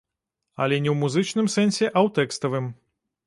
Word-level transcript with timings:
Але 0.63 0.77
не 0.85 0.89
ў 0.93 0.95
музычным 1.03 1.47
сэнсе, 1.57 1.85
а 1.87 1.93
ў 2.05 2.09
тэкставым. 2.19 2.65